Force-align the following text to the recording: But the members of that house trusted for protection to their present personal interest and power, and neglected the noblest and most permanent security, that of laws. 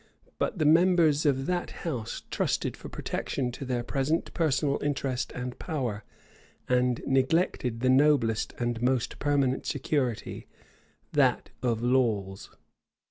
But 0.39 0.57
the 0.57 0.65
members 0.65 1.27
of 1.27 1.45
that 1.45 1.69
house 1.85 2.23
trusted 2.31 2.75
for 2.75 2.89
protection 2.89 3.51
to 3.51 3.63
their 3.65 3.83
present 3.83 4.33
personal 4.33 4.81
interest 4.81 5.31
and 5.33 5.59
power, 5.59 6.03
and 6.67 7.03
neglected 7.05 7.81
the 7.81 7.89
noblest 7.91 8.51
and 8.57 8.81
most 8.81 9.19
permanent 9.19 9.67
security, 9.67 10.47
that 11.11 11.51
of 11.61 11.83
laws. 11.83 12.49